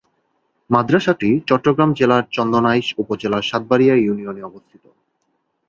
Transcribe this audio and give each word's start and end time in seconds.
মাদ্রাসাটি 0.69 1.29
চট্টগ্রাম 1.47 1.89
জেলার 1.93 2.23
চন্দনাইশ 2.31 2.87
উপজেলার 2.97 3.43
সাতবাড়িয়া 3.43 3.95
ইউনিয়নে 3.95 4.41
অবস্থিত। 4.43 4.83